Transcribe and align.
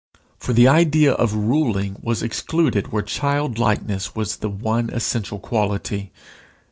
For 0.39 0.53
the 0.53 0.67
idea 0.67 1.11
of 1.13 1.35
ruling 1.35 1.95
was 2.01 2.23
excluded 2.23 2.87
where 2.87 3.03
childlikeness 3.03 4.15
was 4.15 4.37
the 4.37 4.49
one 4.49 4.89
essential 4.89 5.37
quality. 5.37 6.11